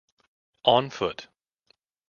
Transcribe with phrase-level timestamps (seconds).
[0.65, 1.27] On foot.